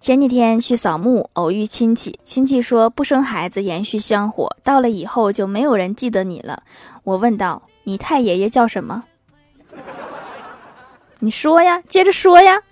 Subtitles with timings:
[0.00, 6.62] 前几天去扫墓偶遇亲戚亲戚说不生孩子延续香火到了以后就没有人记得你了。
[7.04, 9.04] 我问道你太爷爷叫什么
[11.18, 12.62] 你说呀接着说呀。